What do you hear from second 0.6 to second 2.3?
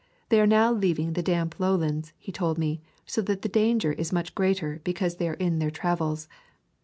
leaving the damp low lands,